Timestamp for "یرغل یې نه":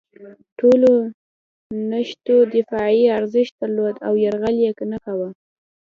4.25-4.97